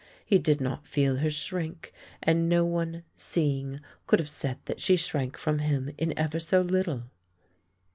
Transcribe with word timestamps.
He 0.25 0.39
did 0.39 0.59
not 0.59 0.87
feel 0.87 1.17
her 1.17 1.29
shrink, 1.29 1.93
and 2.23 2.49
no 2.49 2.65
one, 2.65 3.03
seeing, 3.15 3.81
could 4.07 4.17
have 4.17 4.27
said 4.29 4.57
that 4.65 4.81
she 4.81 4.95
shrank 4.95 5.37
from 5.37 5.59
him 5.59 5.91
in 5.95 6.17
ever 6.17 6.39
so 6.39 6.61
little. 6.61 7.03